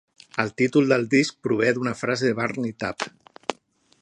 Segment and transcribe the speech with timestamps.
[0.43, 3.11] El títol del disc prové d'una frase de "Burn It Up".